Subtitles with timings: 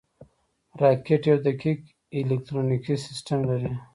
[0.81, 1.79] راکټ یو دقیق
[2.19, 3.71] الکترونیکي سیستم لري